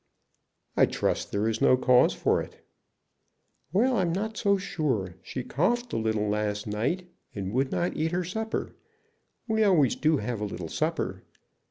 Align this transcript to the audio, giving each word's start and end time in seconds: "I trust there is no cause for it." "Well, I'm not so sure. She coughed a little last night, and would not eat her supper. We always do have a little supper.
"I 0.75 0.87
trust 0.87 1.31
there 1.31 1.47
is 1.47 1.61
no 1.61 1.77
cause 1.77 2.15
for 2.15 2.41
it." 2.41 2.65
"Well, 3.71 3.97
I'm 3.97 4.11
not 4.11 4.35
so 4.35 4.57
sure. 4.57 5.13
She 5.21 5.43
coughed 5.43 5.93
a 5.93 5.97
little 5.97 6.27
last 6.27 6.65
night, 6.65 7.07
and 7.35 7.53
would 7.53 7.71
not 7.71 7.95
eat 7.95 8.11
her 8.11 8.23
supper. 8.23 8.75
We 9.47 9.63
always 9.63 9.95
do 9.95 10.17
have 10.17 10.41
a 10.41 10.45
little 10.45 10.69
supper. 10.69 11.21